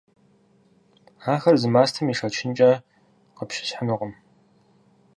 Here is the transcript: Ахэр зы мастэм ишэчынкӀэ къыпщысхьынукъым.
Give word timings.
Ахэр 1.33 1.55
зы 1.61 1.67
мастэм 1.73 2.07
ишэчынкӀэ 2.13 2.71
къыпщысхьынукъым. 3.37 4.13